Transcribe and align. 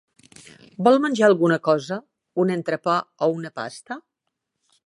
Vol 0.87 0.97
menjar 1.03 1.27
alguna 1.27 1.59
cosa, 1.69 1.99
un 2.45 2.57
entrepà 2.57 2.99
o 3.27 3.31
una 3.41 3.53
pasta? 3.63 4.03